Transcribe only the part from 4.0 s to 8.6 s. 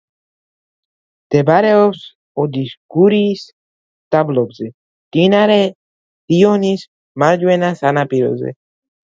დაბლობზე, მდინარე რიონის მარჯვენა სანაპიროზე.